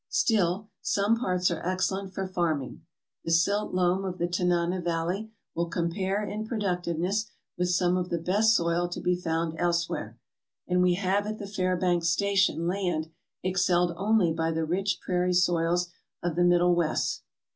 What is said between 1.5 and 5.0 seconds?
are excellent for farming. The silt loam of the Tanana